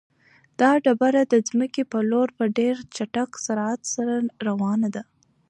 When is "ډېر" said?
2.57-2.75